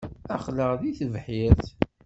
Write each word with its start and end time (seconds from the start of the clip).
Aql-aɣ 0.35 0.71
deg 0.81 0.95
tebḥirt. 0.99 1.65